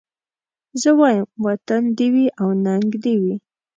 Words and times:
زه 0.81 0.89
وايم 0.99 1.25
وطن 1.45 1.81
دي 1.97 2.07
وي 2.13 2.25
او 2.41 2.47
ننګ 2.65 2.89
دي 3.03 3.15
وي 3.21 3.35